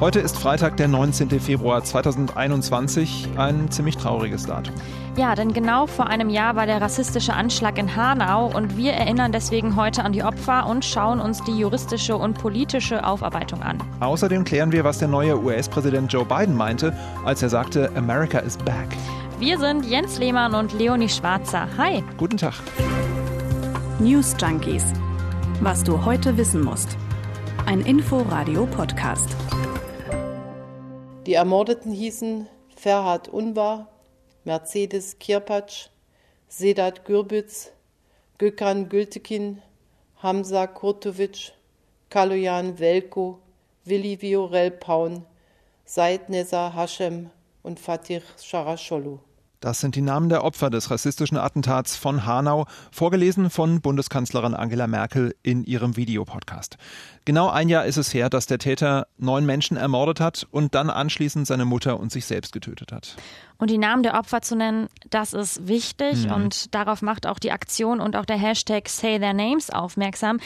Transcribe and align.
Heute 0.00 0.18
ist 0.20 0.38
Freitag, 0.38 0.78
der 0.78 0.88
19. 0.88 1.28
Februar 1.40 1.84
2021, 1.84 3.28
ein 3.36 3.70
ziemlich 3.70 3.98
trauriges 3.98 4.46
Datum. 4.46 4.74
Ja, 5.14 5.34
denn 5.34 5.52
genau 5.52 5.86
vor 5.86 6.06
einem 6.06 6.30
Jahr 6.30 6.56
war 6.56 6.64
der 6.64 6.80
rassistische 6.80 7.34
Anschlag 7.34 7.76
in 7.76 7.94
Hanau 7.94 8.46
und 8.46 8.78
wir 8.78 8.94
erinnern 8.94 9.30
deswegen 9.30 9.76
heute 9.76 10.02
an 10.02 10.14
die 10.14 10.22
Opfer 10.22 10.66
und 10.66 10.86
schauen 10.86 11.20
uns 11.20 11.44
die 11.44 11.52
juristische 11.52 12.16
und 12.16 12.32
politische 12.32 13.04
Aufarbeitung 13.06 13.60
an. 13.62 13.76
Außerdem 14.00 14.44
klären 14.44 14.72
wir, 14.72 14.84
was 14.84 15.00
der 15.00 15.08
neue 15.08 15.38
US-Präsident 15.38 16.10
Joe 16.10 16.24
Biden 16.24 16.56
meinte, 16.56 16.96
als 17.26 17.42
er 17.42 17.50
sagte, 17.50 17.90
America 17.94 18.38
is 18.38 18.56
back. 18.56 18.88
Wir 19.38 19.58
sind 19.58 19.84
Jens 19.84 20.18
Lehmann 20.18 20.54
und 20.54 20.72
Leonie 20.72 21.10
Schwarzer. 21.10 21.68
Hi. 21.76 22.02
Guten 22.16 22.38
Tag. 22.38 22.54
News 23.98 24.34
Junkies. 24.40 24.94
Was 25.60 25.84
du 25.84 26.06
heute 26.06 26.38
wissen 26.38 26.64
musst. 26.64 26.96
Ein 27.66 27.82
Info-Radio-Podcast. 27.82 29.36
Die 31.30 31.36
Ermordeten 31.36 31.92
hießen 31.92 32.48
Ferhat 32.74 33.28
Unvar, 33.28 33.86
Mercedes 34.42 35.20
Kirpatsch, 35.20 35.86
Sedat 36.48 37.04
Gürbüz, 37.04 37.70
Gökhan 38.38 38.88
Gültekin, 38.88 39.62
Hamza 40.16 40.66
Kurtovic, 40.66 41.52
Kaloyan 42.08 42.80
Velko, 42.80 43.38
Willi 43.84 44.20
Viorel 44.20 44.72
Paun, 44.72 45.24
Said 45.84 46.28
Neza 46.30 46.74
Hashem 46.74 47.30
und 47.62 47.78
Fatih 47.78 48.22
Sharascholu. 48.42 49.20
Das 49.60 49.80
sind 49.80 49.94
die 49.94 50.00
Namen 50.00 50.30
der 50.30 50.42
Opfer 50.42 50.70
des 50.70 50.90
rassistischen 50.90 51.36
Attentats 51.36 51.94
von 51.94 52.24
Hanau, 52.24 52.64
vorgelesen 52.90 53.50
von 53.50 53.82
Bundeskanzlerin 53.82 54.54
Angela 54.54 54.86
Merkel 54.86 55.34
in 55.42 55.64
ihrem 55.64 55.98
Videopodcast. 55.98 56.78
Genau 57.26 57.50
ein 57.50 57.68
Jahr 57.68 57.84
ist 57.84 57.98
es 57.98 58.14
her, 58.14 58.30
dass 58.30 58.46
der 58.46 58.58
Täter 58.58 59.06
neun 59.18 59.44
Menschen 59.44 59.76
ermordet 59.76 60.18
hat 60.18 60.46
und 60.50 60.74
dann 60.74 60.88
anschließend 60.88 61.46
seine 61.46 61.66
Mutter 61.66 62.00
und 62.00 62.10
sich 62.10 62.24
selbst 62.24 62.52
getötet 62.52 62.90
hat. 62.90 63.16
Und 63.58 63.68
die 63.68 63.76
Namen 63.76 64.02
der 64.02 64.14
Opfer 64.14 64.40
zu 64.40 64.56
nennen, 64.56 64.88
das 65.10 65.34
ist 65.34 65.68
wichtig 65.68 66.24
mhm. 66.24 66.32
und 66.32 66.74
darauf 66.74 67.02
macht 67.02 67.26
auch 67.26 67.38
die 67.38 67.52
Aktion 67.52 68.00
und 68.00 68.16
auch 68.16 68.24
der 68.24 68.38
Hashtag 68.38 68.88
Say 68.88 69.18
Their 69.18 69.34
Names 69.34 69.68
aufmerksam 69.68 70.38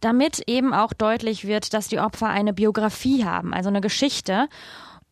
damit 0.00 0.42
eben 0.48 0.74
auch 0.74 0.92
deutlich 0.92 1.46
wird, 1.46 1.74
dass 1.74 1.86
die 1.86 2.00
Opfer 2.00 2.26
eine 2.26 2.52
Biografie 2.52 3.24
haben, 3.24 3.54
also 3.54 3.68
eine 3.68 3.80
Geschichte. 3.80 4.48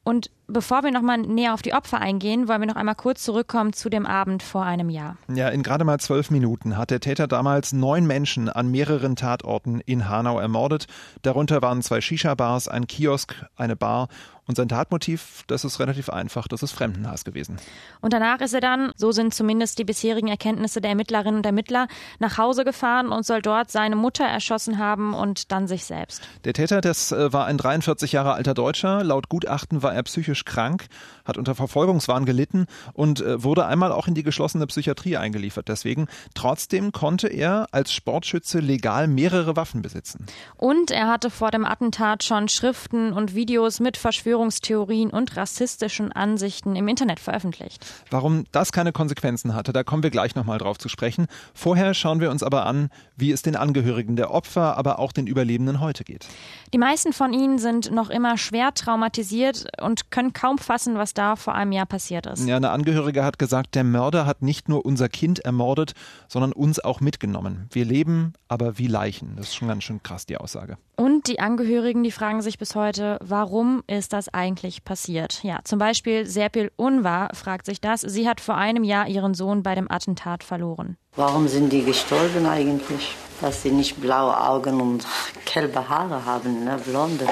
Und 0.02 0.30
bevor 0.50 0.82
wir 0.82 0.90
nochmal 0.90 1.18
näher 1.18 1.54
auf 1.54 1.62
die 1.62 1.72
Opfer 1.72 2.00
eingehen, 2.00 2.48
wollen 2.48 2.60
wir 2.60 2.66
noch 2.66 2.76
einmal 2.76 2.94
kurz 2.94 3.24
zurückkommen 3.24 3.72
zu 3.72 3.88
dem 3.88 4.06
Abend 4.06 4.42
vor 4.42 4.64
einem 4.64 4.90
Jahr. 4.90 5.16
Ja, 5.32 5.48
in 5.48 5.62
gerade 5.62 5.84
mal 5.84 5.98
zwölf 5.98 6.30
Minuten 6.30 6.76
hat 6.76 6.90
der 6.90 7.00
Täter 7.00 7.26
damals 7.26 7.72
neun 7.72 8.06
Menschen 8.06 8.48
an 8.48 8.70
mehreren 8.70 9.16
Tatorten 9.16 9.80
in 9.80 10.08
Hanau 10.08 10.38
ermordet. 10.38 10.86
Darunter 11.22 11.62
waren 11.62 11.82
zwei 11.82 12.00
Shisha-Bars, 12.00 12.68
ein 12.68 12.86
Kiosk, 12.86 13.34
eine 13.56 13.76
Bar 13.76 14.08
und 14.50 14.56
sein 14.56 14.68
Tatmotiv, 14.68 15.44
das 15.46 15.64
ist 15.64 15.78
relativ 15.78 16.10
einfach, 16.10 16.48
das 16.48 16.64
ist 16.64 16.72
Fremdenhass 16.72 17.24
gewesen. 17.24 17.58
Und 18.00 18.12
danach 18.12 18.40
ist 18.40 18.52
er 18.52 18.60
dann, 18.60 18.90
so 18.96 19.12
sind 19.12 19.32
zumindest 19.32 19.78
die 19.78 19.84
bisherigen 19.84 20.26
Erkenntnisse 20.26 20.80
der 20.80 20.90
Ermittlerinnen 20.90 21.36
und 21.36 21.46
Ermittler, 21.46 21.86
nach 22.18 22.36
Hause 22.36 22.64
gefahren 22.64 23.10
und 23.12 23.24
soll 23.24 23.42
dort 23.42 23.70
seine 23.70 23.94
Mutter 23.94 24.24
erschossen 24.24 24.78
haben 24.78 25.14
und 25.14 25.52
dann 25.52 25.68
sich 25.68 25.84
selbst. 25.84 26.22
Der 26.44 26.52
Täter, 26.52 26.80
das 26.80 27.12
äh, 27.12 27.32
war 27.32 27.46
ein 27.46 27.58
43 27.58 28.10
Jahre 28.10 28.32
alter 28.32 28.54
Deutscher. 28.54 29.04
Laut 29.04 29.28
Gutachten 29.28 29.84
war 29.84 29.94
er 29.94 30.02
psychisch 30.02 30.39
krank, 30.44 30.86
hat 31.24 31.38
unter 31.38 31.54
Verfolgungswahn 31.54 32.24
gelitten 32.24 32.66
und 32.92 33.20
äh, 33.20 33.42
wurde 33.42 33.66
einmal 33.66 33.92
auch 33.92 34.08
in 34.08 34.14
die 34.14 34.22
geschlossene 34.22 34.66
Psychiatrie 34.66 35.16
eingeliefert. 35.16 35.68
Deswegen, 35.68 36.08
trotzdem 36.34 36.92
konnte 36.92 37.28
er 37.28 37.68
als 37.72 37.92
Sportschütze 37.92 38.60
legal 38.60 39.06
mehrere 39.06 39.56
Waffen 39.56 39.82
besitzen. 39.82 40.26
Und 40.56 40.90
er 40.90 41.08
hatte 41.08 41.30
vor 41.30 41.50
dem 41.50 41.64
Attentat 41.64 42.24
schon 42.24 42.48
Schriften 42.48 43.12
und 43.12 43.34
Videos 43.34 43.80
mit 43.80 43.96
Verschwörungstheorien 43.96 45.10
und 45.10 45.36
rassistischen 45.36 46.12
Ansichten 46.12 46.76
im 46.76 46.88
Internet 46.88 47.20
veröffentlicht. 47.20 47.84
Warum 48.10 48.44
das 48.52 48.72
keine 48.72 48.92
Konsequenzen 48.92 49.54
hatte, 49.54 49.72
da 49.72 49.84
kommen 49.84 50.02
wir 50.02 50.10
gleich 50.10 50.34
nochmal 50.34 50.58
drauf 50.58 50.78
zu 50.78 50.88
sprechen. 50.88 51.26
Vorher 51.54 51.94
schauen 51.94 52.20
wir 52.20 52.30
uns 52.30 52.42
aber 52.42 52.66
an, 52.66 52.90
wie 53.16 53.32
es 53.32 53.42
den 53.42 53.56
Angehörigen 53.56 54.16
der 54.16 54.30
Opfer, 54.30 54.76
aber 54.76 54.98
auch 54.98 55.12
den 55.12 55.26
Überlebenden 55.26 55.80
heute 55.80 56.04
geht. 56.04 56.26
Die 56.72 56.78
meisten 56.78 57.12
von 57.12 57.32
ihnen 57.32 57.58
sind 57.58 57.90
noch 57.90 58.10
immer 58.10 58.38
schwer 58.38 58.72
traumatisiert 58.74 59.66
und 59.82 60.10
können 60.10 60.29
kaum 60.32 60.58
fassen, 60.58 60.96
was 60.96 61.14
da 61.14 61.36
vor 61.36 61.54
einem 61.54 61.72
Jahr 61.72 61.86
passiert 61.86 62.26
ist. 62.26 62.46
Ja, 62.46 62.56
eine 62.56 62.70
Angehörige 62.70 63.24
hat 63.24 63.38
gesagt, 63.38 63.74
der 63.74 63.84
Mörder 63.84 64.26
hat 64.26 64.42
nicht 64.42 64.68
nur 64.68 64.84
unser 64.84 65.08
Kind 65.08 65.40
ermordet, 65.40 65.92
sondern 66.28 66.52
uns 66.52 66.80
auch 66.80 67.00
mitgenommen. 67.00 67.68
Wir 67.72 67.84
leben 67.84 68.32
aber 68.48 68.78
wie 68.78 68.86
Leichen. 68.86 69.34
Das 69.36 69.48
ist 69.48 69.54
schon 69.54 69.68
ganz 69.68 69.84
schön 69.84 70.02
krass, 70.02 70.26
die 70.26 70.36
Aussage. 70.36 70.76
Und 70.96 71.28
die 71.28 71.40
Angehörigen, 71.40 72.02
die 72.02 72.10
fragen 72.10 72.42
sich 72.42 72.58
bis 72.58 72.74
heute, 72.74 73.18
warum 73.22 73.82
ist 73.86 74.12
das 74.12 74.28
eigentlich 74.28 74.84
passiert? 74.84 75.42
Ja, 75.42 75.60
zum 75.64 75.78
Beispiel 75.78 76.26
Serpil 76.26 76.70
Unvar 76.76 77.30
fragt 77.34 77.66
sich 77.66 77.80
das. 77.80 78.02
Sie 78.02 78.28
hat 78.28 78.40
vor 78.40 78.56
einem 78.56 78.84
Jahr 78.84 79.08
ihren 79.08 79.34
Sohn 79.34 79.62
bei 79.62 79.74
dem 79.74 79.90
Attentat 79.90 80.44
verloren. 80.44 80.96
Warum 81.16 81.48
sind 81.48 81.72
die 81.72 81.82
gestorben 81.82 82.46
eigentlich? 82.46 83.14
Dass 83.40 83.62
sie 83.62 83.70
nicht 83.70 84.00
blaue 84.00 84.38
Augen 84.38 84.80
und 84.80 85.06
gelbe 85.52 85.88
Haare 85.88 86.24
haben, 86.24 86.64
ne? 86.64 86.78
blonde. 86.84 87.26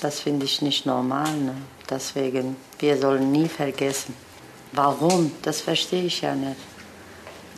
Das 0.00 0.20
finde 0.20 0.46
ich 0.46 0.62
nicht 0.62 0.86
normal. 0.86 1.30
Ne? 1.36 1.54
Deswegen, 1.88 2.56
wir 2.78 2.96
sollen 2.96 3.30
nie 3.32 3.48
vergessen. 3.48 4.14
Warum? 4.72 5.32
Das 5.42 5.60
verstehe 5.60 6.04
ich 6.04 6.20
ja 6.22 6.34
nicht. 6.34 6.56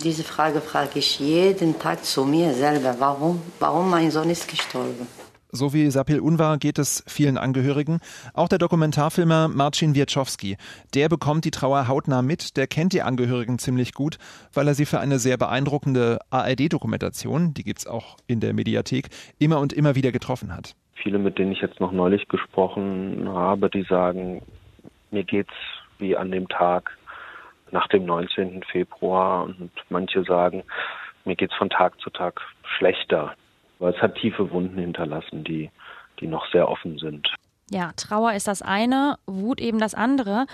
Diese 0.03 0.25
Frage 0.25 0.61
frage 0.61 0.99
ich 0.99 1.21
jeden 1.21 1.79
Tag 1.79 2.05
zu 2.05 2.25
mir 2.25 2.55
selber. 2.55 2.97
Warum? 2.99 3.41
Warum 3.61 3.91
mein 3.91 4.11
Sohn 4.11 4.31
ist 4.31 4.49
gestorben? 4.49 5.07
So 5.55 5.75
wie 5.75 5.91
Sapil 5.91 6.19
Unvar 6.19 6.57
geht 6.57 6.79
es 6.79 7.05
vielen 7.07 7.37
Angehörigen. 7.37 8.01
Auch 8.33 8.49
der 8.49 8.59
Dokumentarfilmer 8.59 9.49
Marcin 9.49 9.95
Wierczowski. 9.95 10.57
Der 10.95 11.11
bekommt 11.11 11.45
die 11.45 11.51
Trauer 11.51 11.89
hautnah 11.89 12.23
mit. 12.23 12.57
Der 12.57 12.67
kennt 12.67 12.95
die 12.95 13.03
Angehörigen 13.03 13.59
ziemlich 13.59 13.93
gut, 13.93 14.17
weil 14.55 14.67
er 14.67 14.75
sie 14.75 14.87
für 14.87 14.99
eine 14.99 15.19
sehr 15.19 15.37
beeindruckende 15.37 16.21
ARD-Dokumentation, 16.31 17.53
die 17.53 17.65
gibt 17.65 17.81
es 17.81 17.87
auch 17.87 18.17
in 18.27 18.41
der 18.41 18.55
Mediathek, 18.55 19.11
immer 19.39 19.61
und 19.61 19.75
immer 19.75 19.95
wieder 19.95 20.11
getroffen 20.11 20.57
hat. 20.57 20.75
Viele, 21.03 21.19
mit 21.19 21.39
denen 21.39 21.53
ich 21.53 21.61
jetzt 21.61 21.81
noch 21.81 21.93
neulich 21.93 22.29
gesprochen 22.29 23.29
habe, 23.29 23.69
die 23.69 23.83
sagen, 23.83 24.43
mir 25.11 25.25
geht's 25.25 25.53
wie 25.99 26.17
an 26.17 26.31
dem 26.31 26.49
Tag, 26.49 26.97
nach 27.71 27.89
dem 27.89 28.07
19. 28.07 28.63
Februar 28.65 29.45
und 29.45 29.71
manche 29.89 30.23
sagen, 30.25 30.63
mir 31.25 31.35
geht's 31.35 31.55
von 31.55 31.71
Tag 31.71 31.99
zu 32.01 32.11
Tag 32.11 32.41
schlechter. 32.65 33.35
weil 33.83 33.93
es 33.95 34.01
hat 34.01 34.15
tiefe 34.15 34.53
Wunden 34.53 34.79
hinterlassen, 34.79 35.43
die, 35.43 35.69
die 36.21 36.29
noch 36.29 36.47
sehr 36.53 36.69
offen 36.69 36.99
sind. 36.99 37.29
Ja, 37.73 37.93
Trauer 37.97 38.35
ist 38.35 38.49
das 38.49 38.61
eine, 38.61 39.17
Wut 39.27 39.61
eben 39.61 39.79
das 39.79 39.95
andere. 39.95 40.47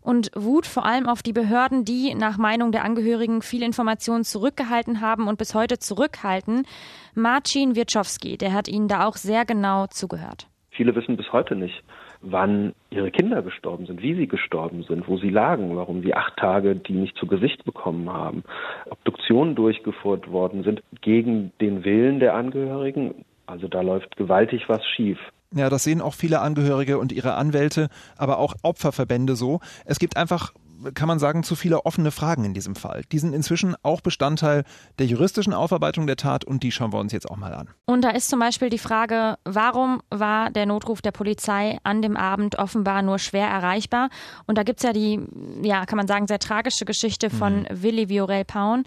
Und 0.00 0.30
Wut 0.34 0.66
vor 0.66 0.84
allem 0.84 1.08
auf 1.08 1.22
die 1.22 1.32
Behörden, 1.32 1.84
die 1.84 2.14
nach 2.14 2.38
Meinung 2.38 2.72
der 2.72 2.84
Angehörigen 2.84 3.42
viele 3.42 3.66
Informationen 3.66 4.24
zurückgehalten 4.24 5.00
haben 5.00 5.28
und 5.28 5.38
bis 5.38 5.54
heute 5.54 5.78
zurückhalten. 5.78 6.66
Marcin 7.14 7.76
Wierczowski, 7.76 8.36
der 8.36 8.52
hat 8.52 8.68
ihnen 8.68 8.88
da 8.88 9.06
auch 9.06 9.16
sehr 9.16 9.44
genau 9.44 9.86
zugehört. 9.86 10.48
Viele 10.70 10.94
wissen 10.96 11.16
bis 11.16 11.30
heute 11.32 11.54
nicht, 11.54 11.84
wann 12.22 12.72
ihre 12.90 13.10
Kinder 13.10 13.42
gestorben 13.42 13.86
sind, 13.86 14.00
wie 14.00 14.14
sie 14.14 14.26
gestorben 14.26 14.82
sind, 14.88 15.06
wo 15.06 15.18
sie 15.18 15.28
lagen, 15.28 15.76
warum 15.76 16.02
sie 16.02 16.14
acht 16.14 16.36
Tage 16.38 16.74
die 16.74 16.94
nicht 16.94 17.16
zu 17.18 17.26
Gesicht 17.26 17.64
bekommen 17.64 18.10
haben, 18.10 18.42
Obduktionen 18.90 19.54
durchgeführt 19.54 20.32
worden 20.32 20.64
sind 20.64 20.82
gegen 21.02 21.52
den 21.60 21.84
Willen 21.84 22.18
der 22.18 22.34
Angehörigen. 22.34 23.26
Also 23.46 23.68
da 23.68 23.82
läuft 23.82 24.16
gewaltig 24.16 24.68
was 24.68 24.84
schief. 24.86 25.18
Ja, 25.54 25.70
das 25.70 25.84
sehen 25.84 26.00
auch 26.00 26.14
viele 26.14 26.40
Angehörige 26.40 26.98
und 26.98 27.12
ihre 27.12 27.34
Anwälte, 27.34 27.88
aber 28.16 28.38
auch 28.38 28.54
Opferverbände 28.62 29.36
so. 29.36 29.60
Es 29.84 29.98
gibt 29.98 30.16
einfach 30.16 30.52
kann 30.94 31.08
man 31.08 31.18
sagen, 31.18 31.42
zu 31.42 31.54
viele 31.54 31.84
offene 31.86 32.10
Fragen 32.10 32.44
in 32.44 32.54
diesem 32.54 32.74
Fall. 32.74 33.02
Die 33.12 33.18
sind 33.18 33.34
inzwischen 33.34 33.76
auch 33.82 34.00
Bestandteil 34.00 34.64
der 34.98 35.06
juristischen 35.06 35.52
Aufarbeitung 35.52 36.06
der 36.06 36.16
Tat 36.16 36.44
und 36.44 36.62
die 36.62 36.72
schauen 36.72 36.92
wir 36.92 36.98
uns 36.98 37.12
jetzt 37.12 37.30
auch 37.30 37.36
mal 37.36 37.54
an. 37.54 37.68
Und 37.86 38.02
da 38.02 38.10
ist 38.10 38.28
zum 38.28 38.40
Beispiel 38.40 38.70
die 38.70 38.78
Frage, 38.78 39.38
warum 39.44 40.02
war 40.10 40.50
der 40.50 40.66
Notruf 40.66 41.02
der 41.02 41.12
Polizei 41.12 41.78
an 41.84 42.02
dem 42.02 42.16
Abend 42.16 42.58
offenbar 42.58 43.02
nur 43.02 43.18
schwer 43.18 43.46
erreichbar? 43.46 44.10
Und 44.46 44.58
da 44.58 44.62
gibt 44.62 44.80
es 44.80 44.84
ja 44.84 44.92
die, 44.92 45.20
ja, 45.62 45.86
kann 45.86 45.96
man 45.96 46.08
sagen, 46.08 46.26
sehr 46.26 46.38
tragische 46.38 46.84
Geschichte 46.84 47.30
von 47.30 47.60
mhm. 47.60 47.66
Willi 47.70 48.08
Viorel 48.08 48.44
Paun. 48.44 48.84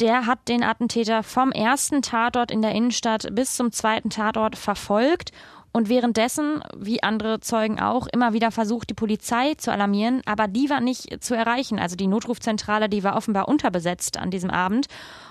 Der 0.00 0.26
hat 0.26 0.48
den 0.48 0.62
Attentäter 0.62 1.22
vom 1.22 1.52
ersten 1.52 2.00
Tatort 2.00 2.50
in 2.50 2.62
der 2.62 2.72
Innenstadt 2.72 3.28
bis 3.32 3.56
zum 3.56 3.72
zweiten 3.72 4.08
Tatort 4.08 4.56
verfolgt 4.56 5.32
und 5.72 5.88
währenddessen, 5.88 6.62
wie 6.76 7.02
andere 7.02 7.40
Zeugen 7.40 7.80
auch, 7.80 8.06
immer 8.06 8.34
wieder 8.34 8.50
versucht, 8.50 8.90
die 8.90 8.94
Polizei 8.94 9.54
zu 9.54 9.72
alarmieren, 9.72 10.20
aber 10.26 10.46
die 10.46 10.68
war 10.68 10.80
nicht 10.80 11.24
zu 11.24 11.34
erreichen. 11.34 11.78
Also 11.78 11.96
die 11.96 12.06
Notrufzentrale, 12.06 12.88
die 12.88 13.02
war 13.02 13.16
offenbar 13.16 13.48
unterbesetzt 13.48 14.18
an 14.18 14.30
diesem 14.30 14.50
Abend. 14.50 14.86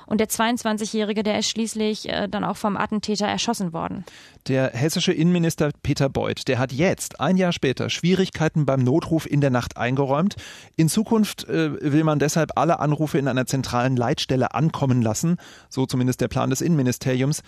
Und 0.07 0.19
der 0.19 0.27
22-Jährige, 0.27 1.23
der 1.23 1.39
ist 1.39 1.49
schließlich 1.49 2.09
äh, 2.09 2.27
dann 2.27 2.43
auch 2.43 2.57
vom 2.57 2.75
Attentäter 2.75 3.27
erschossen 3.27 3.71
worden. 3.71 4.03
Der 4.47 4.71
hessische 4.71 5.13
Innenminister 5.13 5.69
Peter 5.83 6.09
Beuth, 6.09 6.49
der 6.49 6.59
hat 6.59 6.73
jetzt, 6.73 7.21
ein 7.21 7.37
Jahr 7.37 7.53
später, 7.53 7.89
Schwierigkeiten 7.89 8.65
beim 8.65 8.83
Notruf 8.83 9.25
in 9.25 9.39
der 9.39 9.51
Nacht 9.51 9.77
eingeräumt. 9.77 10.35
In 10.75 10.89
Zukunft 10.89 11.47
äh, 11.47 11.79
will 11.79 12.03
man 12.03 12.19
deshalb 12.19 12.57
alle 12.57 12.79
Anrufe 12.79 13.19
in 13.19 13.27
einer 13.29 13.45
zentralen 13.45 13.95
Leitstelle 13.95 14.53
ankommen 14.53 15.01
lassen. 15.01 15.37
So 15.69 15.85
zumindest 15.85 16.19
der 16.19 16.27
Plan 16.27 16.49
des 16.49 16.59
Innenministeriums. 16.59 17.41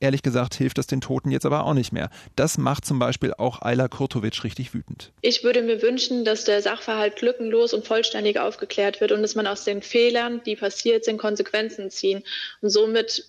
Ehrlich 0.00 0.22
gesagt 0.22 0.54
hilft 0.54 0.78
das 0.78 0.86
den 0.86 1.00
Toten 1.00 1.30
jetzt 1.30 1.46
aber 1.46 1.64
auch 1.64 1.74
nicht 1.74 1.92
mehr. 1.92 2.10
Das 2.36 2.56
macht 2.56 2.84
zum 2.84 2.98
Beispiel 2.98 3.34
auch 3.36 3.62
Ayla 3.62 3.88
Kurtovic 3.88 4.44
richtig 4.44 4.74
wütend. 4.74 5.12
Ich 5.22 5.42
würde 5.42 5.62
mir 5.62 5.82
wünschen, 5.82 6.24
dass 6.24 6.44
der 6.44 6.62
Sachverhalt 6.62 7.20
lückenlos 7.20 7.74
und 7.74 7.86
vollständig 7.86 8.38
aufgeklärt 8.38 9.00
wird 9.00 9.12
und 9.12 9.22
dass 9.22 9.34
man 9.34 9.46
aus 9.46 9.64
den 9.64 9.82
Fehlern, 9.82 10.40
die 10.44 10.56
passiert 10.56 11.04
sind, 11.04 11.18
Konsequenzen 11.18 11.90
ziehen. 11.90 12.22
Und 12.60 12.70
somit 12.70 13.24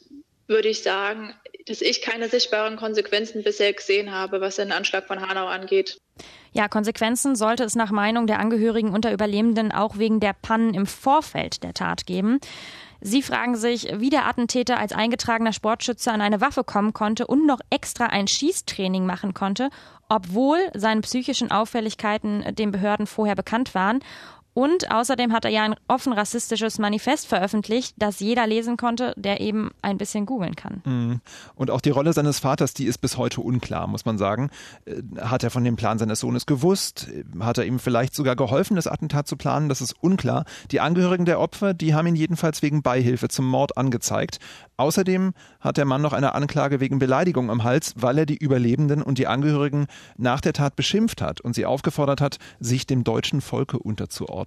würde 0.48 0.68
ich 0.68 0.84
sagen, 0.84 1.34
dass 1.66 1.82
ich 1.82 2.02
keine 2.02 2.30
sichtbaren 2.30 2.76
Konsequenzen 2.76 3.44
bisher 3.44 3.74
gesehen 3.74 4.12
habe, 4.12 4.42
was 4.42 4.58
den 4.58 4.72
Anschlag 4.72 5.08
von 5.08 5.22
Hanau 5.22 5.48
angeht. 5.48 5.98
Ja, 6.52 6.68
Konsequenzen 6.68 7.36
sollte 7.36 7.64
es 7.64 7.76
nach 7.76 7.92
Meinung 7.92 8.28
der 8.28 8.40
Angehörigen 8.40 8.92
und 8.94 9.06
der 9.06 9.14
Überlebenden 9.14 9.72
auch 9.72 9.98
wegen 9.98 10.20
der 10.20 10.34
Pannen 10.34 10.74
im 10.74 10.86
Vorfeld 10.86 11.64
der 11.64 11.74
Tat 11.74 12.06
geben. 12.06 12.40
Sie 13.02 13.22
fragen 13.22 13.56
sich, 13.56 13.88
wie 14.00 14.10
der 14.10 14.26
Attentäter 14.26 14.78
als 14.78 14.92
eingetragener 14.92 15.54
Sportschütze 15.54 16.12
an 16.12 16.22
eine 16.22 16.42
Waffe 16.42 16.64
kommen 16.64 16.94
konnte 16.94 17.28
und 17.28 17.46
noch 17.46 17.62
extra 17.70 18.08
ein 18.08 18.28
Schießtraining 18.28 19.06
machen 19.06 19.34
konnte, 19.34 19.70
obwohl 20.10 20.58
seine 20.74 21.02
psychischen 21.02 21.52
Auffälligkeiten 21.52 22.44
den 22.56 22.72
Behörden 22.72 23.08
vorher 23.08 23.36
bekannt 23.36 23.74
waren 23.74 24.00
und 24.54 24.92
außerdem 24.92 25.32
hat 25.32 25.46
er 25.46 25.52
ja 25.52 25.64
ein 25.64 25.76
offen 25.88 26.12
rassistisches 26.12 26.80
Manifest 26.80 27.28
veröffentlicht, 27.28 27.96
das 27.98 28.20
jeder 28.20 28.48
lesen 28.48 28.78
konnte, 28.78 29.14
der 29.16 29.42
eben 29.42 29.72
ein 29.82 29.98
bisschen 29.98 30.26
googeln 30.26 30.56
kann. 30.56 30.82
Mhm. 30.86 31.22
Und 31.56 31.72
auch 31.72 31.82
die 31.82 31.92
Rolle 31.92 32.14
seines 32.14 32.40
Vaters, 32.40 32.74
die 32.74 32.86
ist 32.86 32.98
bis 32.98 33.18
heute 33.18 33.42
unklar, 33.42 33.88
muss 33.88 34.06
man 34.06 34.18
sagen. 34.18 34.50
Äh, 34.86 35.02
hat 35.22 35.44
er 35.44 35.52
von 35.52 35.64
dem 35.64 35.76
Plan 35.76 36.00
seines 36.00 36.20
Sohnes 36.20 36.46
gewusst? 36.46 37.08
Hat 37.40 37.58
er 37.58 37.66
ihm 37.66 37.80
vielleicht 37.80 38.16
sogar 38.16 38.36
geholfen, 38.36 38.76
das 38.76 38.88
Attentat 38.88 39.28
zu 39.28 39.38
planen? 39.38 39.70
Das 39.70 39.82
ist 39.82 39.94
unklar. 40.02 40.46
Die 40.72 40.80
Angehörigen 40.80 41.26
der 41.26 41.40
Opfer, 41.40 41.74
die 41.74 41.94
haben 41.94 42.08
ihn 42.08 42.16
jedenfalls 42.16 42.62
wegen 42.62 42.82
Beihilfe 42.82 43.30
zum 43.30 43.48
Mord 43.48 43.78
angezeigt. 43.78 44.40
Außerdem 44.78 45.34
hat 45.60 45.78
der 45.78 45.86
Mann 45.86 46.02
noch 46.02 46.14
eine 46.14 46.36
Anklage 46.36 46.80
wegen 46.80 47.00
Beleidigung 47.00 47.52
am 47.52 47.64
Hals, 47.64 47.94
weil 47.98 48.18
er 48.18 48.26
die 48.26 48.38
Überlebenden 48.38 49.04
und 49.04 49.18
die 49.18 49.28
Angehörigen 49.28 49.88
nach 50.18 50.42
der 50.42 50.54
Tat 50.54 50.76
beschimpft 50.76 51.22
hat 51.22 51.40
und 51.40 51.54
sie 51.54 51.66
aufgefordert 51.66 52.20
hat, 52.20 52.40
sich 52.60 52.88
dem 52.88 53.04
deutschen 53.04 53.42
Volke 53.42 53.78
unterzuordnen. 53.78 54.39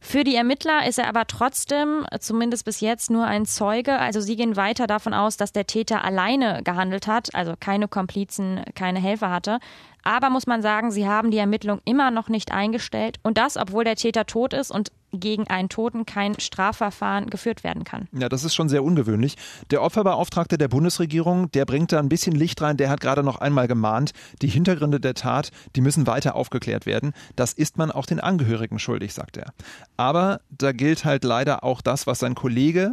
Für 0.00 0.24
die 0.24 0.36
Ermittler 0.36 0.86
ist 0.86 0.98
er 0.98 1.08
aber 1.08 1.26
trotzdem, 1.26 2.06
zumindest 2.20 2.64
bis 2.64 2.80
jetzt, 2.80 3.10
nur 3.10 3.24
ein 3.24 3.46
Zeuge. 3.46 3.98
Also 3.98 4.20
sie 4.20 4.36
gehen 4.36 4.56
weiter 4.56 4.86
davon 4.86 5.14
aus, 5.14 5.36
dass 5.36 5.52
der 5.52 5.66
Täter 5.66 6.04
alleine 6.04 6.62
gehandelt 6.62 7.06
hat, 7.06 7.34
also 7.34 7.54
keine 7.58 7.88
Komplizen, 7.88 8.62
keine 8.74 9.00
Helfer 9.00 9.30
hatte. 9.30 9.58
Aber 10.02 10.28
muss 10.30 10.46
man 10.46 10.62
sagen, 10.62 10.90
sie 10.90 11.08
haben 11.08 11.30
die 11.30 11.38
Ermittlung 11.38 11.80
immer 11.84 12.10
noch 12.10 12.28
nicht 12.28 12.52
eingestellt 12.52 13.18
und 13.22 13.38
das, 13.38 13.56
obwohl 13.56 13.84
der 13.84 13.96
Täter 13.96 14.26
tot 14.26 14.52
ist 14.52 14.70
und 14.70 14.92
gegen 15.20 15.46
einen 15.48 15.68
Toten 15.68 16.06
kein 16.06 16.38
Strafverfahren 16.38 17.30
geführt 17.30 17.64
werden 17.64 17.84
kann. 17.84 18.08
Ja, 18.12 18.28
das 18.28 18.44
ist 18.44 18.54
schon 18.54 18.68
sehr 18.68 18.84
ungewöhnlich. 18.84 19.36
Der 19.70 19.82
Opferbeauftragte 19.82 20.58
der 20.58 20.68
Bundesregierung, 20.68 21.50
der 21.52 21.64
bringt 21.64 21.92
da 21.92 21.98
ein 21.98 22.08
bisschen 22.08 22.34
Licht 22.34 22.60
rein. 22.62 22.76
Der 22.76 22.90
hat 22.90 23.00
gerade 23.00 23.22
noch 23.22 23.36
einmal 23.40 23.68
gemahnt, 23.68 24.12
die 24.42 24.48
Hintergründe 24.48 25.00
der 25.00 25.14
Tat, 25.14 25.50
die 25.76 25.80
müssen 25.80 26.06
weiter 26.06 26.34
aufgeklärt 26.34 26.86
werden. 26.86 27.12
Das 27.36 27.52
ist 27.52 27.78
man 27.78 27.90
auch 27.90 28.06
den 28.06 28.20
Angehörigen 28.20 28.78
schuldig, 28.78 29.14
sagt 29.14 29.36
er. 29.36 29.52
Aber 29.96 30.40
da 30.50 30.72
gilt 30.72 31.04
halt 31.04 31.24
leider 31.24 31.64
auch 31.64 31.80
das, 31.80 32.06
was 32.06 32.18
sein 32.18 32.34
Kollege, 32.34 32.92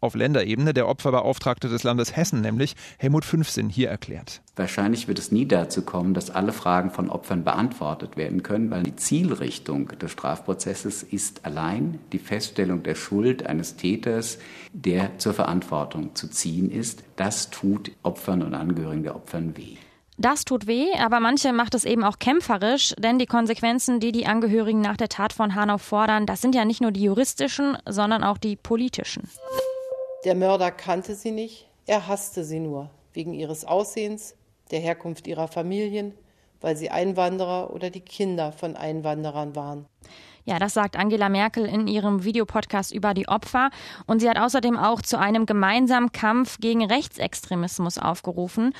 auf 0.00 0.14
Länderebene, 0.14 0.74
der 0.74 0.88
Opferbeauftragte 0.88 1.68
des 1.68 1.82
Landes 1.82 2.16
Hessen, 2.16 2.40
nämlich 2.40 2.74
Helmut 2.98 3.24
Fünfsinn, 3.24 3.68
hier 3.68 3.88
erklärt. 3.88 4.42
Wahrscheinlich 4.56 5.08
wird 5.08 5.18
es 5.18 5.32
nie 5.32 5.46
dazu 5.46 5.82
kommen, 5.82 6.14
dass 6.14 6.30
alle 6.30 6.52
Fragen 6.52 6.90
von 6.90 7.10
Opfern 7.10 7.44
beantwortet 7.44 8.16
werden 8.16 8.42
können, 8.42 8.70
weil 8.70 8.82
die 8.82 8.96
Zielrichtung 8.96 9.88
des 9.98 10.10
Strafprozesses 10.12 11.02
ist 11.02 11.44
allein 11.44 11.98
die 12.12 12.18
Feststellung 12.18 12.82
der 12.82 12.94
Schuld 12.94 13.46
eines 13.46 13.76
Täters, 13.76 14.38
der 14.72 15.18
zur 15.18 15.34
Verantwortung 15.34 16.14
zu 16.14 16.28
ziehen 16.28 16.70
ist. 16.70 17.02
Das 17.16 17.50
tut 17.50 17.92
Opfern 18.02 18.42
und 18.42 18.54
Angehörigen 18.54 19.02
der 19.02 19.16
Opfern 19.16 19.56
weh. 19.56 19.76
Das 20.20 20.44
tut 20.44 20.66
weh, 20.66 20.88
aber 20.98 21.20
manche 21.20 21.52
macht 21.52 21.76
es 21.76 21.84
eben 21.84 22.02
auch 22.02 22.18
kämpferisch, 22.18 22.92
denn 22.98 23.20
die 23.20 23.26
Konsequenzen, 23.26 24.00
die 24.00 24.10
die 24.10 24.26
Angehörigen 24.26 24.80
nach 24.80 24.96
der 24.96 25.08
Tat 25.08 25.32
von 25.32 25.54
Hanau 25.54 25.78
fordern, 25.78 26.26
das 26.26 26.40
sind 26.40 26.56
ja 26.56 26.64
nicht 26.64 26.80
nur 26.80 26.90
die 26.90 27.04
juristischen, 27.04 27.78
sondern 27.86 28.24
auch 28.24 28.36
die 28.36 28.56
politischen. 28.56 29.28
Der 30.28 30.34
Mörder 30.34 30.70
kannte 30.70 31.14
sie 31.14 31.30
nicht, 31.30 31.66
er 31.86 32.06
hasste 32.06 32.44
sie 32.44 32.60
nur, 32.60 32.90
wegen 33.14 33.32
ihres 33.32 33.64
Aussehens, 33.64 34.34
der 34.70 34.78
Herkunft 34.78 35.26
ihrer 35.26 35.48
Familien, 35.48 36.12
weil 36.60 36.76
sie 36.76 36.90
Einwanderer 36.90 37.72
oder 37.72 37.88
die 37.88 38.02
Kinder 38.02 38.52
von 38.52 38.76
Einwanderern 38.76 39.56
waren. 39.56 39.86
Ja, 40.44 40.58
das 40.58 40.74
sagt 40.74 40.96
Angela 40.96 41.30
Merkel 41.30 41.64
in 41.64 41.86
ihrem 41.86 42.24
Videopodcast 42.24 42.92
über 42.92 43.14
die 43.14 43.26
Opfer. 43.26 43.70
Und 44.06 44.20
sie 44.20 44.28
hat 44.28 44.38
außerdem 44.38 44.76
auch 44.76 45.00
zu 45.00 45.18
einem 45.18 45.46
gemeinsamen 45.46 46.12
Kampf 46.12 46.58
gegen 46.58 46.84
Rechtsextremismus 46.84 47.96
aufgerufen. 47.96 48.74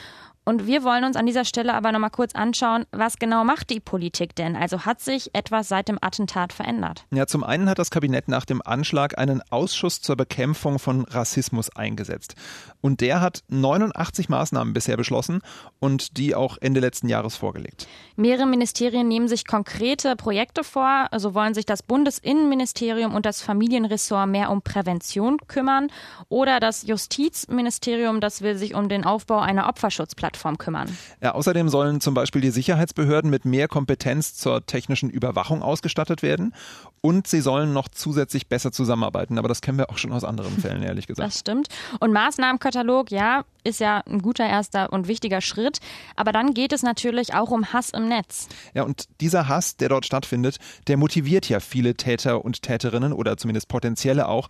Und 0.48 0.66
wir 0.66 0.82
wollen 0.82 1.04
uns 1.04 1.14
an 1.14 1.26
dieser 1.26 1.44
Stelle 1.44 1.74
aber 1.74 1.92
nochmal 1.92 2.08
kurz 2.08 2.34
anschauen, 2.34 2.86
was 2.90 3.18
genau 3.18 3.44
macht 3.44 3.68
die 3.68 3.80
Politik 3.80 4.34
denn? 4.34 4.56
Also 4.56 4.86
hat 4.86 4.98
sich 4.98 5.28
etwas 5.34 5.68
seit 5.68 5.88
dem 5.88 5.98
Attentat 6.00 6.54
verändert? 6.54 7.04
Ja, 7.10 7.26
zum 7.26 7.44
einen 7.44 7.68
hat 7.68 7.78
das 7.78 7.90
Kabinett 7.90 8.28
nach 8.28 8.46
dem 8.46 8.62
Anschlag 8.64 9.18
einen 9.18 9.42
Ausschuss 9.50 10.00
zur 10.00 10.16
Bekämpfung 10.16 10.78
von 10.78 11.04
Rassismus 11.04 11.68
eingesetzt. 11.76 12.34
Und 12.80 13.02
der 13.02 13.20
hat 13.20 13.42
89 13.48 14.30
Maßnahmen 14.30 14.72
bisher 14.72 14.96
beschlossen 14.96 15.42
und 15.80 16.16
die 16.16 16.34
auch 16.34 16.56
Ende 16.62 16.80
letzten 16.80 17.10
Jahres 17.10 17.36
vorgelegt. 17.36 17.86
Mehrere 18.16 18.46
Ministerien 18.46 19.06
nehmen 19.06 19.28
sich 19.28 19.46
konkrete 19.46 20.16
Projekte 20.16 20.64
vor. 20.64 21.08
So 21.14 21.34
wollen 21.34 21.52
sich 21.52 21.66
das 21.66 21.82
Bundesinnenministerium 21.82 23.14
und 23.14 23.26
das 23.26 23.42
Familienressort 23.42 24.30
mehr 24.30 24.50
um 24.50 24.62
Prävention 24.62 25.36
kümmern. 25.46 25.88
Oder 26.30 26.58
das 26.58 26.86
Justizministerium, 26.86 28.22
das 28.22 28.40
will 28.40 28.56
sich 28.56 28.74
um 28.74 28.88
den 28.88 29.04
Aufbau 29.04 29.40
einer 29.40 29.68
Opferschutzplattform 29.68 30.37
Plattform 30.38 30.58
kümmern. 30.58 30.96
Ja, 31.20 31.34
außerdem 31.34 31.68
sollen 31.68 32.00
zum 32.00 32.14
Beispiel 32.14 32.40
die 32.40 32.50
Sicherheitsbehörden 32.50 33.30
mit 33.30 33.44
mehr 33.44 33.68
Kompetenz 33.68 34.34
zur 34.34 34.64
technischen 34.64 35.10
Überwachung 35.10 35.62
ausgestattet 35.62 36.22
werden 36.22 36.54
und 37.00 37.26
sie 37.26 37.40
sollen 37.40 37.72
noch 37.72 37.88
zusätzlich 37.88 38.48
besser 38.48 38.72
zusammenarbeiten. 38.72 39.38
Aber 39.38 39.48
das 39.48 39.60
kennen 39.60 39.78
wir 39.78 39.90
auch 39.90 39.98
schon 39.98 40.12
aus 40.12 40.24
anderen 40.24 40.56
Fällen, 40.58 40.82
ehrlich 40.82 41.06
gesagt. 41.06 41.26
Das 41.26 41.40
stimmt. 41.40 41.68
Und 42.00 42.12
Maßnahmenkatalog, 42.12 43.10
ja, 43.10 43.44
ist 43.68 43.80
ja 43.80 44.02
ein 44.06 44.20
guter 44.22 44.46
erster 44.46 44.92
und 44.92 45.08
wichtiger 45.08 45.40
Schritt. 45.40 45.78
Aber 46.16 46.32
dann 46.32 46.54
geht 46.54 46.72
es 46.72 46.82
natürlich 46.82 47.34
auch 47.34 47.50
um 47.50 47.72
Hass 47.72 47.90
im 47.90 48.08
Netz. 48.08 48.48
Ja, 48.74 48.82
und 48.82 49.04
dieser 49.20 49.48
Hass, 49.48 49.76
der 49.76 49.88
dort 49.88 50.06
stattfindet, 50.06 50.56
der 50.86 50.96
motiviert 50.96 51.48
ja 51.48 51.60
viele 51.60 51.94
Täter 51.94 52.44
und 52.44 52.62
Täterinnen 52.62 53.12
oder 53.12 53.36
zumindest 53.36 53.68
potenzielle 53.68 54.28
auch. 54.28 54.48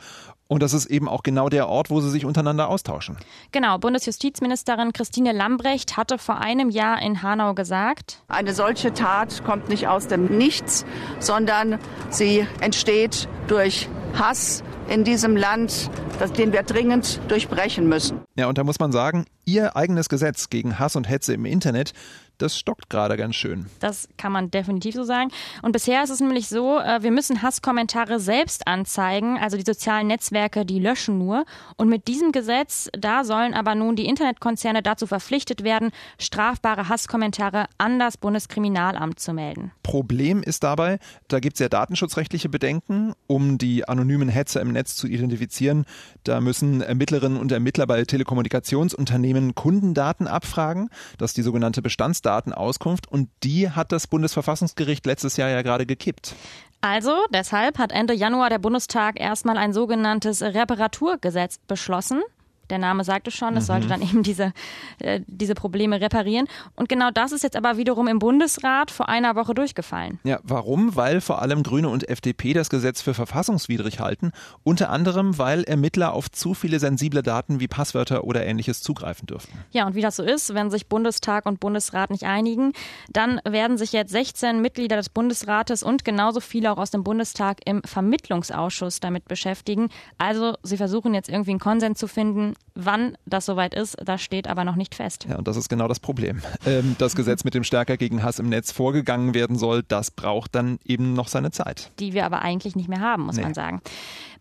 Und 0.48 0.62
das 0.62 0.72
ist 0.72 0.86
eben 0.86 1.08
auch 1.08 1.22
genau 1.22 1.50
der 1.50 1.68
Ort, 1.68 1.90
wo 1.90 2.00
sie 2.00 2.10
sich 2.10 2.24
untereinander 2.24 2.68
austauschen. 2.68 3.18
Genau, 3.52 3.76
Bundesjustizministerin 3.76 4.94
Christine 4.94 5.32
Lambrecht 5.32 5.98
hatte 5.98 6.16
vor 6.16 6.38
einem 6.38 6.70
Jahr 6.70 7.02
in 7.02 7.22
Hanau 7.22 7.52
gesagt, 7.52 8.22
eine 8.28 8.54
solche 8.54 8.94
Tat 8.94 9.44
kommt 9.44 9.68
nicht 9.68 9.88
aus 9.88 10.08
dem 10.08 10.38
Nichts, 10.38 10.86
sondern 11.18 11.78
sie 12.08 12.46
entsteht 12.60 13.28
durch 13.46 13.88
Hass 14.14 14.64
in 14.88 15.04
diesem 15.04 15.36
Land, 15.36 15.90
den 16.36 16.52
wir 16.52 16.62
dringend 16.62 17.20
durchbrechen 17.28 17.88
müssen. 17.88 18.20
Ja, 18.36 18.46
und 18.48 18.58
da 18.58 18.64
muss 18.64 18.78
man 18.78 18.92
sagen, 18.92 19.26
ihr 19.44 19.76
eigenes 19.76 20.08
Gesetz 20.08 20.50
gegen 20.50 20.78
Hass 20.78 20.96
und 20.96 21.08
Hetze 21.08 21.34
im 21.34 21.44
Internet, 21.44 21.92
das 22.38 22.56
stockt 22.56 22.88
gerade 22.88 23.16
ganz 23.16 23.34
schön. 23.34 23.66
Das 23.80 24.08
kann 24.16 24.32
man 24.32 24.50
definitiv 24.50 24.94
so 24.94 25.02
sagen. 25.02 25.30
Und 25.62 25.72
bisher 25.72 26.02
ist 26.04 26.10
es 26.10 26.20
nämlich 26.20 26.48
so, 26.48 26.78
äh, 26.78 27.02
wir 27.02 27.10
müssen 27.10 27.42
Hasskommentare 27.42 28.20
selbst 28.20 28.66
anzeigen. 28.66 29.38
Also 29.38 29.56
die 29.56 29.64
sozialen 29.64 30.06
Netzwerke, 30.06 30.64
die 30.64 30.78
löschen 30.78 31.18
nur. 31.18 31.44
Und 31.76 31.88
mit 31.88 32.06
diesem 32.06 32.30
Gesetz, 32.30 32.88
da 32.92 33.24
sollen 33.24 33.54
aber 33.54 33.74
nun 33.74 33.96
die 33.96 34.06
Internetkonzerne 34.06 34.82
dazu 34.82 35.06
verpflichtet 35.06 35.64
werden, 35.64 35.90
strafbare 36.18 36.88
Hasskommentare 36.88 37.66
an 37.76 37.98
das 37.98 38.16
Bundeskriminalamt 38.16 39.18
zu 39.18 39.32
melden. 39.32 39.72
Problem 39.82 40.42
ist 40.42 40.62
dabei, 40.62 41.00
da 41.26 41.40
gibt 41.40 41.54
es 41.54 41.60
ja 41.60 41.68
datenschutzrechtliche 41.68 42.48
Bedenken, 42.48 43.14
um 43.26 43.58
die 43.58 43.88
anonymen 43.88 44.28
Hetzer 44.28 44.60
im 44.60 44.72
Netz 44.72 44.94
zu 44.94 45.08
identifizieren. 45.08 45.86
Da 46.22 46.40
müssen 46.40 46.82
Ermittlerinnen 46.82 47.38
und 47.38 47.50
Ermittler 47.50 47.86
bei 47.86 48.04
Telekommunikationsunternehmen 48.04 49.56
Kundendaten 49.56 50.28
abfragen. 50.28 50.88
Das 51.16 51.32
ist 51.32 51.36
die 51.36 51.42
sogenannte 51.42 51.82
Bestandsdaten. 51.82 52.27
Datenauskunft 52.28 53.10
und 53.10 53.30
die 53.42 53.70
hat 53.70 53.90
das 53.90 54.06
Bundesverfassungsgericht 54.06 55.06
letztes 55.06 55.38
Jahr 55.38 55.48
ja 55.48 55.62
gerade 55.62 55.86
gekippt. 55.86 56.34
Also, 56.80 57.12
deshalb 57.32 57.78
hat 57.78 57.90
Ende 57.90 58.14
Januar 58.14 58.50
der 58.50 58.58
Bundestag 58.58 59.18
erstmal 59.18 59.56
ein 59.56 59.72
sogenanntes 59.72 60.42
Reparaturgesetz 60.42 61.58
beschlossen. 61.66 62.22
Der 62.70 62.78
Name 62.78 63.04
sagte 63.04 63.30
schon, 63.30 63.56
es 63.56 63.66
sollte 63.66 63.86
mhm. 63.86 63.90
dann 63.90 64.02
eben 64.02 64.22
diese, 64.22 64.52
äh, 64.98 65.20
diese 65.26 65.54
Probleme 65.54 66.00
reparieren. 66.00 66.46
Und 66.76 66.88
genau 66.88 67.10
das 67.10 67.32
ist 67.32 67.42
jetzt 67.42 67.56
aber 67.56 67.76
wiederum 67.76 68.08
im 68.08 68.18
Bundesrat 68.18 68.90
vor 68.90 69.08
einer 69.08 69.34
Woche 69.36 69.54
durchgefallen. 69.54 70.18
Ja, 70.24 70.40
warum? 70.42 70.96
Weil 70.96 71.20
vor 71.20 71.42
allem 71.42 71.62
Grüne 71.62 71.88
und 71.88 72.08
FDP 72.08 72.52
das 72.52 72.70
Gesetz 72.70 73.00
für 73.00 73.14
verfassungswidrig 73.14 74.00
halten. 74.00 74.32
Unter 74.64 74.90
anderem, 74.90 75.38
weil 75.38 75.64
Ermittler 75.64 76.12
auf 76.12 76.30
zu 76.30 76.54
viele 76.54 76.78
sensible 76.78 77.22
Daten 77.22 77.60
wie 77.60 77.68
Passwörter 77.68 78.24
oder 78.24 78.44
ähnliches 78.44 78.80
zugreifen 78.80 79.26
dürften. 79.26 79.56
Ja, 79.70 79.86
und 79.86 79.94
wie 79.94 80.02
das 80.02 80.16
so 80.16 80.22
ist, 80.22 80.54
wenn 80.54 80.70
sich 80.70 80.86
Bundestag 80.88 81.46
und 81.46 81.60
Bundesrat 81.60 82.10
nicht 82.10 82.24
einigen, 82.24 82.72
dann 83.10 83.40
werden 83.48 83.78
sich 83.78 83.92
jetzt 83.92 84.10
16 84.12 84.60
Mitglieder 84.60 84.96
des 84.96 85.08
Bundesrates 85.08 85.82
und 85.82 86.04
genauso 86.04 86.40
viele 86.40 86.72
auch 86.72 86.78
aus 86.78 86.90
dem 86.90 87.04
Bundestag 87.04 87.60
im 87.64 87.82
Vermittlungsausschuss 87.82 89.00
damit 89.00 89.26
beschäftigen. 89.26 89.88
Also 90.18 90.54
sie 90.62 90.76
versuchen 90.76 91.14
jetzt 91.14 91.28
irgendwie 91.28 91.52
einen 91.52 91.60
Konsens 91.60 91.98
zu 91.98 92.06
finden, 92.08 92.54
Wann 92.80 93.18
das 93.26 93.44
soweit 93.44 93.74
ist, 93.74 93.96
das 94.04 94.22
steht 94.22 94.46
aber 94.46 94.64
noch 94.64 94.76
nicht 94.76 94.94
fest. 94.94 95.26
Ja, 95.28 95.36
und 95.36 95.48
das 95.48 95.56
ist 95.56 95.68
genau 95.68 95.88
das 95.88 95.98
Problem. 96.00 96.42
Ähm, 96.66 96.96
das 96.98 97.14
Gesetz, 97.14 97.44
mit 97.44 97.54
dem 97.54 97.62
stärker 97.62 97.96
gegen 97.96 98.22
Hass 98.22 98.40
im 98.40 98.48
Netz 98.48 98.72
vorgegangen 98.72 99.32
werden 99.32 99.56
soll, 99.56 99.84
das 99.84 100.10
braucht 100.10 100.54
dann 100.54 100.78
eben 100.84 101.14
noch 101.14 101.28
seine 101.28 101.50
Zeit. 101.50 101.92
Die 101.98 102.12
wir 102.12 102.26
aber 102.26 102.42
eigentlich 102.42 102.74
nicht 102.74 102.88
mehr 102.88 103.00
haben, 103.00 103.22
muss 103.22 103.36
nee. 103.36 103.42
man 103.42 103.54
sagen. 103.54 103.80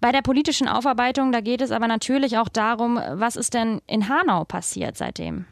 Bei 0.02 0.12
der 0.12 0.24
politischen 0.24 0.68
Aufarbeitung, 0.68 1.32
da 1.32 1.42
geht 1.42 1.62
es 1.62 1.72
aber 1.72 1.88
natürlich 1.88 2.38
auch 2.38 2.50
darum, 2.50 3.00
was 3.14 3.36
ist 3.36 3.54
denn 3.54 3.82
in 3.88 4.10
Hanau 4.10 4.46
passiert 4.46 4.98
seitdem? 4.98 5.46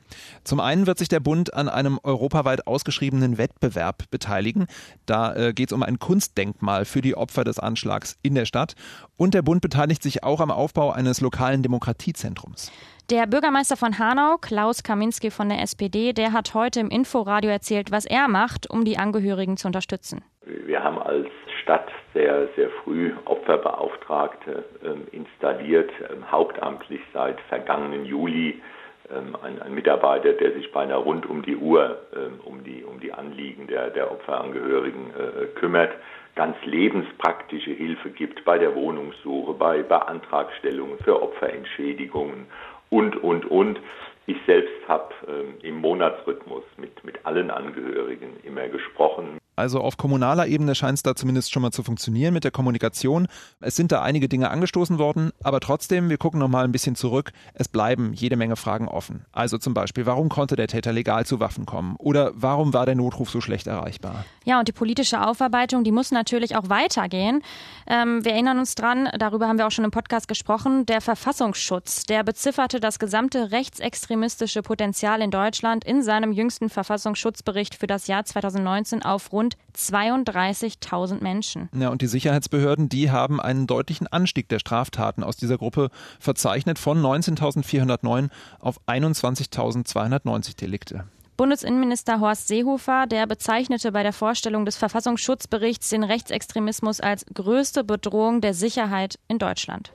Zum 0.44 0.60
einen 0.60 0.88
wird 0.88 0.98
sich 0.98 1.10
der 1.10 1.20
Bund 1.20 1.54
an 1.54 1.70
einem 1.70 2.00
europaweit 2.04 2.68
ausgeschriebenen 2.68 3.38
Wettbewerb 3.38 4.10
beteiligen. 4.12 4.68
Da 5.06 5.36
äh, 5.36 5.54
geht 5.54 5.70
es 5.70 5.74
um 5.74 5.84
ein 5.84 6.00
Kunstdenkmal 6.00 6.86
für 6.86 7.02
die 7.02 7.16
Opfer 7.16 7.44
des 7.44 7.60
Anschlags 7.60 8.18
in 8.22 8.36
der 8.36 8.46
Stadt. 8.46 8.76
Und 9.18 9.34
der 9.34 9.42
Bund 9.42 9.62
beteiligt 9.62 10.04
sich 10.04 10.24
auch 10.24 10.40
am 10.40 10.52
Aufbau 10.52 10.92
eines 10.92 11.22
lokalen 11.22 11.64
Demokratiezentrums. 11.64 12.72
Der 13.12 13.28
Bürgermeister 13.28 13.78
von 13.78 14.00
Hanau, 14.00 14.38
Klaus 14.38 14.82
Kaminski 14.82 15.30
von 15.30 15.48
der 15.48 15.62
SPD, 15.62 16.12
der 16.12 16.34
hat 16.34 16.56
heute 16.56 16.80
im 16.80 16.90
Inforadio 16.90 17.52
erzählt, 17.52 17.92
was 17.92 18.06
er 18.06 18.28
macht, 18.28 18.68
um 18.68 18.84
die 18.84 18.98
Angehörigen 18.98 19.58
zu 19.58 19.68
unterstützen. 19.68 20.24
Wir 20.42 20.84
haben 20.84 20.98
als 20.98 21.28
Stadt 21.62 21.88
sehr, 22.16 22.48
sehr 22.56 22.72
früh 22.84 23.14
Opferbeauftragte 23.26 24.66
ähm, 24.84 25.08
installiert, 25.12 25.92
ähm, 26.12 26.32
hauptamtlich 26.32 27.02
seit 27.14 27.40
vergangenen 27.42 28.06
Juli 28.06 28.62
ein, 29.10 29.62
ein, 29.62 29.74
Mitarbeiter, 29.74 30.34
der 30.34 30.54
sich 30.54 30.72
beinahe 30.72 31.00
rund 31.00 31.26
um 31.30 31.42
die 31.44 31.56
Uhr 31.56 32.00
ähm, 32.16 32.40
um, 32.44 32.64
die, 32.64 32.84
um 32.84 33.00
die 33.00 33.14
Anliegen 33.14 33.68
der, 33.68 33.90
der 33.90 34.12
Opferangehörigen 34.12 35.12
äh, 35.12 35.46
kümmert, 35.60 35.92
ganz 36.36 36.56
lebenspraktische 36.66 37.72
Hilfe 37.72 38.10
gibt 38.10 38.44
bei 38.46 38.58
der 38.58 38.76
Wohnungssuche, 38.76 39.54
bei 39.54 39.84
Beantragstellungen 39.84 40.98
für 41.00 41.22
Opferentschädigungen 41.22 42.48
und, 42.90 43.18
und, 43.24 43.46
und. 43.46 43.80
Ich 44.28 44.38
selbst 44.48 44.88
habe 44.88 45.14
ähm, 45.28 45.56
im 45.62 45.76
Monatsrhythmus 45.82 46.64
mit, 46.78 47.04
mit 47.04 47.26
allen 47.26 47.52
Angehörigen 47.52 48.38
immer 48.44 48.68
gesprochen. 48.68 49.38
Also 49.56 49.82
auf 49.82 49.98
kommunaler 49.98 50.48
Ebene 50.48 50.76
scheint 50.76 50.98
es 50.98 51.04
da 51.04 51.16
zumindest 51.16 51.52
schon 51.52 51.62
mal 51.62 51.72
zu 51.72 51.84
funktionieren 51.84 52.34
mit 52.34 52.44
der 52.44 52.52
Kommunikation. 52.52 53.28
Es 53.62 53.76
sind 53.76 53.92
da 53.92 54.02
einige 54.02 54.28
Dinge 54.28 54.50
angestoßen 54.50 55.00
worden, 55.00 55.32
aber 55.44 55.60
trotzdem, 55.60 56.10
wir 56.10 56.18
gucken 56.18 56.40
nochmal 56.40 56.66
ein 56.66 56.72
bisschen 56.72 56.96
zurück. 56.96 57.32
Es 57.54 57.68
bleiben 57.68 58.14
jede 58.14 58.36
Menge 58.36 58.56
Fragen 58.56 58.88
offen. 58.88 59.26
Also 59.32 59.58
zum 59.58 59.74
Beispiel, 59.74 60.06
warum 60.06 60.30
konnte 60.30 60.56
der 60.56 60.68
Täter 60.68 60.92
legal 60.92 61.26
zu 61.26 61.40
Waffen 61.40 61.66
kommen? 61.66 61.96
Oder 61.98 62.32
warum 62.36 62.74
war 62.74 62.86
der 62.86 62.96
Notruf 62.96 63.30
so 63.30 63.40
schlecht 63.40 63.68
erreichbar? 63.68 64.26
Ja, 64.44 64.60
und 64.60 64.68
die 64.68 64.74
politische 64.74 65.26
Aufarbeitung, 65.26 65.84
die 65.84 65.92
muss 65.92 66.12
natürlich 66.12 66.56
auch 66.56 66.70
weitergehen. 66.70 67.42
Ähm, 67.88 68.26
wir 68.26 68.34
erinnern 68.34 68.60
uns 68.60 68.76
dran, 68.76 69.10
darüber 69.18 69.48
haben 69.48 69.58
wir 69.58 69.68
auch 69.68 69.72
schon 69.72 69.86
im 69.86 69.92
Podcast 69.92 70.28
gesprochen, 70.28 70.86
der 70.86 71.02
Verfassungsschutz, 71.02 72.04
der 72.04 72.24
bezifferte 72.24 72.80
das 72.80 73.00
gesamte 73.00 73.52
rechtsextremistische 73.52 74.62
Potenzial 74.62 75.22
in 75.22 75.32
Deutschland 75.32 75.86
in 75.86 76.04
seinem 76.04 76.32
jüngsten 76.32 76.70
Verfassungsschutzbericht 76.70 77.76
für 77.76 77.88
das 77.88 78.08
Jahr 78.08 78.26
2019 78.26 79.04
auf 79.04 79.32
rund 79.32 79.45
32.000 79.76 81.22
Menschen. 81.22 81.70
Ja, 81.78 81.90
und 81.90 82.02
die 82.02 82.08
Sicherheitsbehörden, 82.08 82.90
die 82.90 83.12
haben 83.12 83.40
einen 83.40 83.68
deutlichen 83.68 84.08
Anstieg 84.08 84.50
der 84.50 84.60
Straftaten 84.60 85.24
aus 85.24 85.38
dieser 85.38 85.58
Gruppe 85.58 85.90
verzeichnet 86.20 86.80
von 86.80 87.02
19.409 87.02 88.30
auf 88.60 88.80
21.290 88.88 90.58
Delikte. 90.58 91.06
Bundesinnenminister 91.38 92.22
Horst 92.22 92.48
Seehofer, 92.48 93.08
der 93.08 93.28
bezeichnete 93.28 93.92
bei 93.92 94.04
der 94.04 94.14
Vorstellung 94.14 94.66
des 94.66 94.78
Verfassungsschutzberichts 94.78 95.90
den 95.90 96.04
Rechtsextremismus 96.04 97.02
als 97.02 97.26
größte 97.34 97.84
Bedrohung 97.84 98.40
der 98.40 98.54
Sicherheit 98.54 99.20
in 99.28 99.38
Deutschland. 99.38 99.92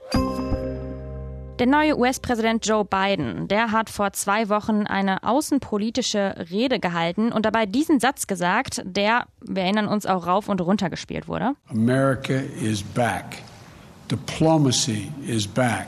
Der 1.61 1.67
neue 1.67 1.95
US-Präsident 1.95 2.65
Joe 2.65 2.83
Biden, 2.83 3.47
der 3.47 3.71
hat 3.71 3.91
vor 3.91 4.13
zwei 4.13 4.49
Wochen 4.49 4.87
eine 4.87 5.21
außenpolitische 5.21 6.47
Rede 6.49 6.79
gehalten 6.79 7.31
und 7.31 7.45
dabei 7.45 7.67
diesen 7.67 7.99
Satz 7.99 8.25
gesagt, 8.25 8.81
der, 8.83 9.27
wir 9.41 9.61
erinnern 9.61 9.87
uns, 9.87 10.07
auch 10.07 10.25
rauf 10.25 10.49
und 10.49 10.59
runter 10.59 10.89
gespielt 10.89 11.27
wurde. 11.27 11.51
America 11.69 12.33
is 12.59 12.81
back. 12.81 13.43
Diplomacy 14.09 15.11
is 15.27 15.45
back. 15.45 15.85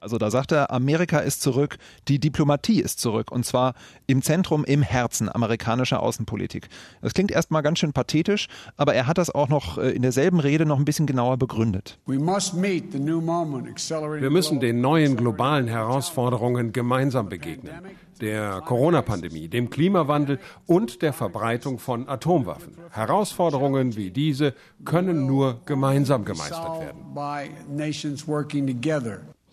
Also 0.00 0.18
da 0.18 0.30
sagt 0.30 0.52
er, 0.52 0.70
Amerika 0.70 1.18
ist 1.18 1.42
zurück, 1.42 1.78
die 2.08 2.18
Diplomatie 2.18 2.80
ist 2.80 3.00
zurück 3.00 3.32
und 3.32 3.44
zwar 3.44 3.74
im 4.06 4.22
Zentrum, 4.22 4.64
im 4.64 4.82
Herzen 4.82 5.28
amerikanischer 5.28 6.00
Außenpolitik. 6.00 6.68
Das 7.02 7.14
klingt 7.14 7.32
erstmal 7.32 7.62
ganz 7.62 7.80
schön 7.80 7.92
pathetisch, 7.92 8.48
aber 8.76 8.94
er 8.94 9.06
hat 9.06 9.18
das 9.18 9.30
auch 9.30 9.48
noch 9.48 9.78
äh, 9.78 9.90
in 9.90 10.02
derselben 10.02 10.38
Rede 10.40 10.64
noch 10.64 10.78
ein 10.78 10.84
bisschen 10.84 11.06
genauer 11.06 11.38
begründet. 11.38 11.98
Wir 14.22 14.30
müssen 14.30 14.60
den 14.60 14.80
neuen 14.80 15.16
globalen 15.16 15.66
Herausforderungen 15.66 16.72
gemeinsam 16.72 17.28
begegnen 17.28 17.72
der 18.20 18.62
Corona-Pandemie, 18.62 19.48
dem 19.48 19.70
Klimawandel 19.70 20.38
und 20.66 21.02
der 21.02 21.12
Verbreitung 21.12 21.78
von 21.78 22.08
Atomwaffen. 22.08 22.76
Herausforderungen 22.90 23.96
wie 23.96 24.10
diese 24.10 24.54
können 24.84 25.26
nur 25.26 25.60
gemeinsam 25.66 26.24
gemeistert 26.24 26.80
werden. 26.80 27.00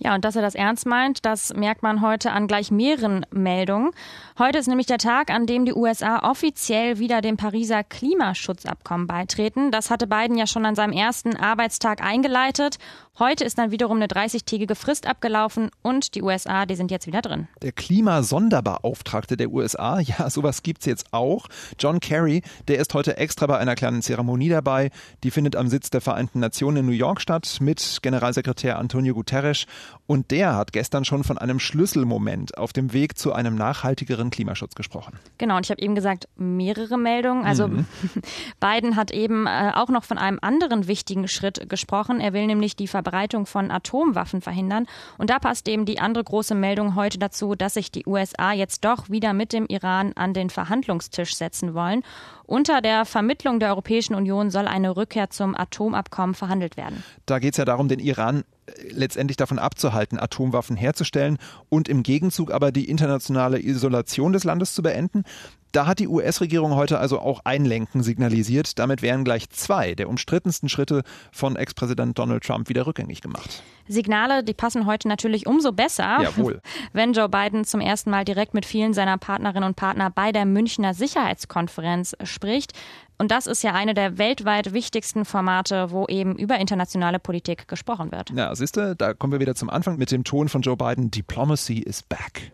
Ja, 0.04 0.16
und 0.16 0.26
dass 0.26 0.36
er 0.36 0.42
das 0.42 0.56
ernst 0.56 0.88
meint, 0.88 1.26
das 1.28 1.54
merkt 1.54 1.84
man 1.84 2.02
heute 2.02 2.32
an 2.32 2.48
gleich 2.48 2.72
mehreren 2.72 3.24
Meldungen. 3.30 3.92
Heute 4.40 4.58
ist 4.58 4.68
nämlich 4.68 4.88
der 4.88 4.98
Tag, 4.98 5.30
an 5.30 5.46
dem 5.46 5.64
die 5.64 5.76
USA 5.76 6.28
offiziell 6.28 6.98
wieder 6.98 7.22
dem 7.22 7.38
Pariser 7.38 7.84
Klimaschutzabkommen 7.84 9.06
beitreten. 9.06 9.70
Das 9.70 9.92
hatte 9.92 10.08
Biden 10.08 10.40
ja 10.40 10.48
schon 10.48 10.66
an 10.66 10.74
seinem 10.74 10.92
ersten 10.92 11.36
Arbeitstag 11.36 12.02
eingeleitet. 12.02 12.80
Heute 13.20 13.44
ist 13.44 13.60
dann 13.60 13.70
wiederum 13.70 13.98
eine 13.98 14.08
30-tägige 14.08 14.74
Frist 14.74 15.06
abgelaufen 15.06 15.70
und 15.84 16.16
die 16.16 16.24
USA, 16.24 16.66
die 16.66 16.76
sind 16.76 16.90
jetzt 16.90 17.06
wieder 17.06 17.22
drin. 17.22 17.48
Der 17.62 17.72
Klimasonderbeauftragte 17.72 19.38
der 19.38 19.52
USA, 19.52 20.00
ja, 20.00 20.32
sowas 20.32 20.64
gibt's 20.64 20.88
jetzt 20.88 21.14
auch. 21.14 21.46
John 21.78 22.00
Kerry, 22.00 22.42
der 22.68 22.80
ist 22.80 22.96
heute 22.96 23.18
extra 23.18 23.46
bei 23.46 23.60
einer 23.60 23.76
kleinen 23.76 24.02
Zeremonie 24.02 24.50
dabei. 24.50 24.90
Die 25.24 25.30
findet 25.30 25.56
am 25.56 25.68
Sitz 25.68 25.92
der 25.92 26.02
Vereinten 26.02 26.40
Nationen 26.40 26.78
in 26.78 26.86
New 26.88 26.94
York 26.94 27.22
statt 27.22 27.58
mit 27.60 28.00
Generalsekretär 28.02 28.80
Antonio 28.80 29.14
Guterres. 29.14 29.68
Und 30.08 30.32
der 30.32 30.56
hat 30.56 30.74
gestern 30.74 31.06
schon 31.06 31.24
von 31.24 31.38
einem 31.38 31.60
Schlüsselmoment 31.60 32.58
auf 32.58 32.74
dem 32.74 32.94
Weg 32.94 33.18
zu 33.18 33.34
einem 33.34 33.56
nachhaltigeren 33.56 34.30
Klimaschutz 34.30 34.76
gesprochen. 34.76 35.18
Genau, 35.38 35.58
und 35.58 35.66
ich 35.66 35.72
habe 35.72 35.82
eben 35.82 35.96
gesagt, 35.96 36.28
mehrere 36.36 36.98
Meldungen. 36.98 37.46
Also 37.46 37.68
mhm. 37.68 37.86
Biden 38.60 38.96
hat 38.96 39.12
eben 39.12 39.48
äh, 39.48 39.72
auch 39.74 39.90
noch 39.90 40.04
von 40.04 40.18
einem 40.18 40.40
anderen 40.42 40.88
wichtigen 40.88 41.28
Schritt 41.28 41.70
gesprochen. 41.70 42.20
Er 42.20 42.34
will 42.34 42.46
nämlich 42.46 42.76
die 42.76 42.88
Verbreitung 42.88 43.46
von 43.46 43.72
Atomwaffen 43.72 44.42
verhindern. 44.42 44.86
Und 45.18 45.30
da 45.30 45.40
passt 45.40 45.68
eben 45.68 45.86
die 45.86 46.00
andere 46.00 46.24
große 46.24 46.56
Meldung 46.56 46.96
heute 46.96 47.18
dazu, 47.18 47.56
dass 47.56 47.76
sich 47.76 47.92
die 47.92 48.06
USA 48.06 48.54
jetzt 48.54 48.84
doch 48.84 49.10
wieder 49.10 49.34
mit 49.34 49.54
dem 49.54 49.66
Iran 49.68 50.14
an 50.16 50.34
den 50.34 50.50
Verhandlungstisch 50.50 51.36
setzen 51.36 51.74
wollen. 51.74 52.04
Unter 52.46 52.82
der 52.82 53.06
Vermittlung 53.06 53.60
der 53.60 53.70
Europäischen 53.70 54.14
Union 54.14 54.50
soll 54.50 54.68
eine 54.68 54.96
Rückkehr 54.98 55.30
zum 55.30 55.56
Atomabkommen 55.56 56.36
verhandelt 56.36 56.76
werden. 56.76 57.04
Da 57.26 57.40
geht 57.40 57.54
es 57.54 57.58
ja 57.58 57.66
darum, 57.66 57.88
den 57.88 58.00
Iran 58.00 58.44
letztendlich 58.90 59.38
davon 59.38 59.60
abzuhalten, 59.60 60.20
Atomwaffen 60.20 60.76
herzustellen 60.76 61.38
und 61.70 61.90
im 61.90 62.04
Gegenzug 62.04 62.52
aber 62.52 62.72
die 62.72 62.90
internationale 62.90 63.60
Isolation 63.64 64.34
des 64.34 64.44
Landes 64.44 64.74
zu 64.74 64.82
beenden. 64.82 65.24
Da 65.72 65.88
hat 65.88 66.00
die 66.00 66.08
US-Regierung 66.08 66.76
heute 66.76 67.00
also 67.00 67.20
auch 67.20 67.42
Einlenken 67.46 68.04
signalisiert. 68.04 68.78
Damit 68.78 69.02
wären 69.02 69.24
gleich 69.24 69.50
zwei 69.50 69.96
der 69.96 70.10
umstrittensten 70.10 70.68
Schritte 70.68 71.04
von 71.32 71.56
Ex-Präsident 71.56 72.18
Donald 72.20 72.44
Trump 72.44 72.68
wieder 72.68 72.86
rückgängig 72.86 73.22
gemacht. 73.22 73.64
Signale, 73.88 74.44
die 74.44 74.54
passen 74.54 74.86
heute 74.86 75.08
natürlich 75.08 75.48
umso 75.48 75.72
besser, 75.72 76.20
Jawohl. 76.22 76.62
wenn 76.94 77.14
Joe 77.14 77.30
Biden 77.30 77.64
zum 77.64 77.80
ersten 77.80 78.10
Mal 78.10 78.26
direkt 78.26 78.54
mit 78.54 78.66
vielen 78.66 78.94
seiner 78.94 79.18
Partnerinnen 79.18 79.64
und 79.64 79.76
Partner 79.76 80.10
bei 80.10 80.32
der 80.32 80.46
Münchner 80.46 80.94
Sicherheitskonferenz 80.94 82.16
spricht. 82.24 82.74
Und 83.18 83.32
das 83.32 83.48
ist 83.48 83.64
ja 83.64 83.74
eine 83.74 83.94
der 83.94 84.18
weltweit 84.18 84.74
wichtigsten 84.74 85.26
Formate, 85.26 85.92
wo 85.92 86.06
eben 86.08 86.36
über 86.36 86.58
internationale 86.58 87.20
Politik 87.20 87.68
gesprochen 87.68 88.12
wird. 88.12 88.32
Ja, 88.32 88.54
siehst 88.56 88.78
du, 88.78 88.96
da 88.96 89.14
kommen 89.14 89.32
wir 89.32 89.40
wieder 89.40 89.56
zum 89.56 89.70
Anfang 89.70 89.98
mit 89.98 90.12
dem 90.12 90.24
Ton 90.24 90.50
von 90.50 90.62
Joe 90.62 90.76
Biden. 90.76 91.12
Diplomacy 91.12 91.80
is 91.80 92.02
back. 92.02 92.52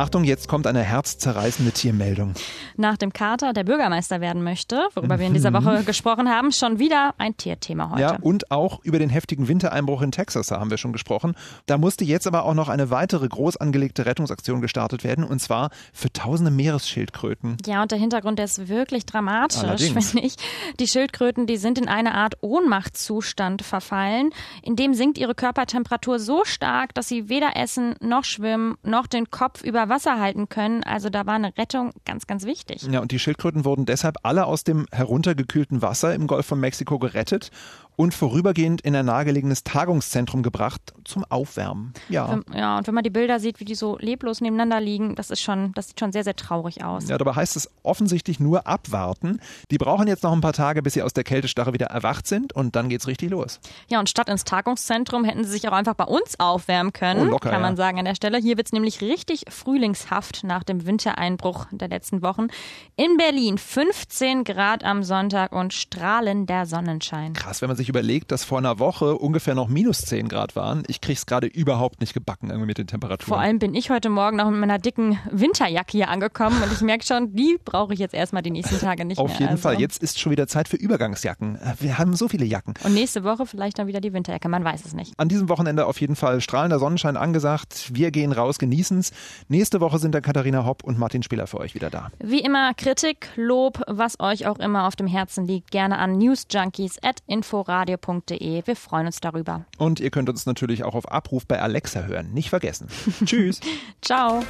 Achtung, 0.00 0.24
jetzt 0.24 0.48
kommt 0.48 0.66
eine 0.66 0.80
herzzerreißende 0.82 1.72
Tiermeldung. 1.72 2.32
Nach 2.78 2.96
dem 2.96 3.12
Kater, 3.12 3.52
der 3.52 3.64
Bürgermeister 3.64 4.22
werden 4.22 4.42
möchte, 4.42 4.88
worüber 4.94 5.18
wir 5.18 5.26
in 5.26 5.34
dieser 5.34 5.52
Woche 5.52 5.80
mhm. 5.80 5.84
gesprochen 5.84 6.30
haben, 6.30 6.52
schon 6.52 6.78
wieder 6.78 7.14
ein 7.18 7.36
Tierthema 7.36 7.90
heute. 7.90 8.00
Ja, 8.00 8.16
und 8.22 8.50
auch 8.50 8.82
über 8.82 8.98
den 8.98 9.10
heftigen 9.10 9.46
Wintereinbruch 9.46 10.00
in 10.00 10.10
Texas, 10.10 10.46
da 10.46 10.58
haben 10.58 10.70
wir 10.70 10.78
schon 10.78 10.94
gesprochen. 10.94 11.34
Da 11.66 11.76
musste 11.76 12.06
jetzt 12.06 12.26
aber 12.26 12.46
auch 12.46 12.54
noch 12.54 12.70
eine 12.70 12.88
weitere 12.88 13.28
groß 13.28 13.58
angelegte 13.58 14.06
Rettungsaktion 14.06 14.62
gestartet 14.62 15.04
werden, 15.04 15.22
und 15.22 15.38
zwar 15.40 15.68
für 15.92 16.10
tausende 16.10 16.50
Meeresschildkröten. 16.50 17.58
Ja, 17.66 17.82
und 17.82 17.90
der 17.90 17.98
Hintergrund 17.98 18.38
der 18.38 18.46
ist 18.46 18.68
wirklich 18.68 19.04
dramatisch, 19.04 19.60
finde 19.92 20.26
ich. 20.26 20.36
Die 20.78 20.88
Schildkröten, 20.88 21.46
die 21.46 21.58
sind 21.58 21.76
in 21.76 21.88
eine 21.88 22.14
Art 22.14 22.38
Ohnmachtszustand 22.40 23.60
verfallen. 23.60 24.30
In 24.62 24.76
dem 24.76 24.94
sinkt 24.94 25.18
ihre 25.18 25.34
Körpertemperatur 25.34 26.18
so 26.18 26.46
stark, 26.46 26.94
dass 26.94 27.06
sie 27.06 27.28
weder 27.28 27.54
essen 27.54 27.96
noch 28.00 28.24
schwimmen 28.24 28.76
noch 28.82 29.06
den 29.06 29.30
Kopf 29.30 29.62
über 29.62 29.89
Wasser 29.90 30.18
halten 30.18 30.48
können. 30.48 30.82
Also 30.84 31.10
da 31.10 31.26
war 31.26 31.34
eine 31.34 31.56
Rettung 31.58 31.92
ganz, 32.06 32.26
ganz 32.26 32.44
wichtig. 32.46 32.82
Ja, 32.90 33.00
und 33.00 33.12
die 33.12 33.18
Schildkröten 33.18 33.64
wurden 33.66 33.84
deshalb 33.84 34.16
alle 34.22 34.46
aus 34.46 34.64
dem 34.64 34.86
heruntergekühlten 34.92 35.82
Wasser 35.82 36.14
im 36.14 36.26
Golf 36.26 36.46
von 36.46 36.58
Mexiko 36.60 36.98
gerettet. 36.98 37.50
und 37.96 38.14
vorübergehend 38.14 38.80
in 38.80 38.96
ein 38.96 39.04
nahegelegenes 39.04 39.62
Tagungszentrum 39.62 40.42
gebracht 40.42 40.80
zum 41.04 41.22
Aufwärmen. 41.28 41.92
Ja. 42.08 42.40
Ja, 42.54 42.78
und 42.78 42.86
wenn 42.86 42.94
man 42.94 43.04
die 43.04 43.10
Bilder 43.10 43.38
sieht, 43.40 43.60
wie 43.60 43.66
die 43.66 43.74
so 43.74 43.98
leblos 43.98 44.40
nebeneinander 44.40 44.80
liegen, 44.80 45.16
das 45.16 45.30
ist 45.30 45.42
schon, 45.42 45.72
das 45.74 45.88
sieht 45.88 46.00
schon 46.00 46.10
sehr, 46.10 46.24
sehr 46.24 46.34
traurig 46.34 46.82
aus. 46.82 47.10
Ja, 47.10 47.18
dabei 47.18 47.34
heißt 47.34 47.56
es 47.56 47.68
offensichtlich 47.82 48.40
nur 48.40 48.66
abwarten. 48.66 49.38
Die 49.70 49.76
brauchen 49.76 50.08
jetzt 50.08 50.22
noch 50.22 50.32
ein 50.32 50.40
paar 50.40 50.54
Tage, 50.54 50.82
bis 50.82 50.94
sie 50.94 51.02
aus 51.02 51.12
der 51.12 51.24
Kältestarre 51.24 51.74
wieder 51.74 51.88
erwacht 51.88 52.26
sind 52.26 52.54
und 52.54 52.74
dann 52.74 52.88
geht's 52.88 53.06
richtig 53.06 53.28
los. 53.32 53.60
Ja, 53.88 53.98
und 54.00 54.08
statt 54.08 54.30
ins 54.30 54.44
Tagungszentrum 54.44 55.24
hätten 55.24 55.44
sie 55.44 55.50
sich 55.50 55.68
auch 55.68 55.72
einfach 55.72 55.94
bei 55.94 56.04
uns 56.04 56.40
aufwärmen 56.40 56.94
können, 56.94 57.28
Oh, 57.28 57.32
locker, 57.32 57.50
kann 57.50 57.60
man 57.60 57.72
ja. 57.72 57.76
sagen 57.76 57.98
an 57.98 58.06
der 58.06 58.14
Stelle. 58.14 58.38
Hier 58.38 58.56
wird's 58.56 58.72
nämlich 58.72 59.02
richtig 59.02 59.44
frühlingshaft 59.80 60.44
nach 60.44 60.62
dem 60.62 60.86
Wintereinbruch 60.86 61.66
der 61.70 61.88
letzten 61.88 62.20
Wochen. 62.20 62.48
In 62.96 63.16
Berlin 63.16 63.56
15 63.56 64.44
Grad 64.44 64.84
am 64.84 65.02
Sonntag 65.02 65.52
und 65.52 65.72
strahlender 65.72 66.66
Sonnenschein. 66.66 67.32
Krass, 67.32 67.62
wenn 67.62 67.68
man 67.68 67.78
sich 67.78 67.88
überlegt, 67.88 68.30
dass 68.30 68.44
vor 68.44 68.58
einer 68.58 68.78
Woche 68.78 69.16
ungefähr 69.16 69.54
noch 69.54 69.68
minus 69.68 70.02
10 70.02 70.28
Grad 70.28 70.54
waren. 70.54 70.82
Ich 70.86 71.00
krieg's 71.00 71.24
gerade 71.24 71.46
überhaupt 71.46 72.02
nicht 72.02 72.12
gebacken 72.12 72.50
irgendwie 72.50 72.66
mit 72.66 72.76
den 72.76 72.88
Temperaturen. 72.88 73.26
Vor 73.26 73.40
allem 73.40 73.58
bin 73.58 73.74
ich 73.74 73.88
heute 73.88 74.10
Morgen 74.10 74.36
noch 74.36 74.50
mit 74.50 74.60
meiner 74.60 74.78
dicken 74.78 75.18
Winterjacke 75.30 75.92
hier 75.92 76.10
angekommen 76.10 76.62
und 76.62 76.70
ich 76.70 76.82
merke 76.82 77.06
schon, 77.06 77.34
die 77.34 77.56
brauche 77.64 77.94
ich 77.94 78.00
jetzt 78.00 78.12
erstmal 78.14 78.42
die 78.42 78.50
nächsten 78.50 78.78
Tage 78.80 79.06
nicht 79.06 79.16
Auf 79.16 79.28
mehr. 79.28 79.38
jeden 79.38 79.52
also. 79.52 79.62
Fall. 79.62 79.80
Jetzt 79.80 80.02
ist 80.02 80.20
schon 80.20 80.30
wieder 80.30 80.46
Zeit 80.46 80.68
für 80.68 80.76
Übergangsjacken. 80.76 81.58
Wir 81.78 81.96
haben 81.96 82.14
so 82.14 82.28
viele 82.28 82.44
Jacken. 82.44 82.74
Und 82.84 82.92
nächste 82.92 83.24
Woche 83.24 83.46
vielleicht 83.46 83.78
dann 83.78 83.86
wieder 83.86 84.02
die 84.02 84.12
Winterjacke, 84.12 84.50
man 84.50 84.62
weiß 84.62 84.84
es 84.84 84.92
nicht. 84.92 85.14
An 85.16 85.30
diesem 85.30 85.48
Wochenende 85.48 85.86
auf 85.86 85.98
jeden 86.02 86.16
Fall 86.16 86.42
strahlender 86.42 86.78
Sonnenschein 86.78 87.16
angesagt. 87.16 87.92
Wir 87.94 88.10
gehen 88.10 88.32
raus, 88.32 88.58
genießen's. 88.58 89.12
Nächste 89.60 89.82
Woche 89.82 89.98
sind 89.98 90.14
dann 90.14 90.22
Katharina 90.22 90.64
Hopp 90.64 90.84
und 90.84 90.98
Martin 90.98 91.22
Spieler 91.22 91.46
für 91.46 91.60
euch 91.60 91.74
wieder 91.74 91.90
da. 91.90 92.10
Wie 92.18 92.40
immer 92.40 92.72
Kritik, 92.72 93.28
Lob, 93.36 93.82
was 93.86 94.18
euch 94.18 94.46
auch 94.46 94.58
immer 94.58 94.86
auf 94.86 94.96
dem 94.96 95.06
Herzen 95.06 95.46
liegt, 95.46 95.70
gerne 95.70 95.98
an 95.98 96.16
newsjunkies.inforadio.de. 96.16 98.66
Wir 98.66 98.74
freuen 98.74 99.04
uns 99.04 99.20
darüber. 99.20 99.66
Und 99.76 100.00
ihr 100.00 100.10
könnt 100.10 100.30
uns 100.30 100.46
natürlich 100.46 100.82
auch 100.82 100.94
auf 100.94 101.12
Abruf 101.12 101.46
bei 101.46 101.60
Alexa 101.60 102.04
hören. 102.04 102.32
Nicht 102.32 102.48
vergessen. 102.48 102.88
Tschüss. 103.26 103.60
Ciao. 104.00 104.42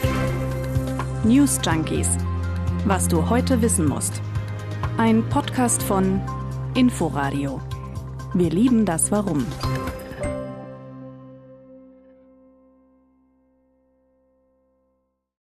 News 1.24 1.58
Junkies. 1.64 2.08
Was 2.84 3.08
du 3.08 3.28
heute 3.28 3.60
wissen 3.62 3.88
musst. 3.88 4.22
Ein 4.96 5.28
Podcast 5.28 5.82
von 5.82 6.20
Inforadio. 6.74 7.60
Wir 8.32 8.50
lieben 8.50 8.86
das 8.86 9.10
Warum. 9.10 9.44